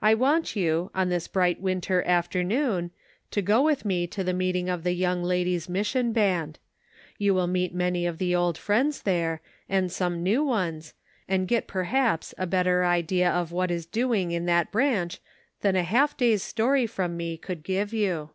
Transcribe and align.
I 0.00 0.14
want 0.14 0.56
you, 0.56 0.90
on 0.94 1.10
this 1.10 1.28
bright 1.28 1.60
winter 1.60 2.02
after 2.04 2.42
noon, 2.42 2.90
to 3.32 3.42
go 3.42 3.60
with 3.60 3.84
me 3.84 4.06
to 4.06 4.24
the 4.24 4.32
meeting 4.32 4.70
of 4.70 4.82
the 4.82 4.94
Young 4.94 5.22
Ladies' 5.22 5.68
Mission 5.68 6.14
Band. 6.14 6.58
You 7.18 7.34
will 7.34 7.46
meet 7.46 7.74
many 7.74 8.06
of 8.06 8.16
the 8.16 8.34
old 8.34 8.56
friends 8.56 9.02
there, 9.02 9.42
and 9.68 9.92
some 9.92 10.22
new 10.22 10.42
ones, 10.42 10.94
and 11.28 11.46
get 11.46 11.66
perhaps 11.68 12.32
a 12.38 12.46
better 12.46 12.82
idea 12.82 13.30
of 13.30 13.52
what 13.52 13.70
is 13.70 13.84
doing 13.84 14.30
in 14.30 14.46
that 14.46 14.72
branch 14.72 15.20
than 15.60 15.76
a 15.76 15.82
half 15.84 16.16
day's 16.16 16.42
story 16.42 16.86
from 16.86 17.14
me 17.14 17.36
could 17.36 17.62
give 17.62 17.92
you. 17.92 18.30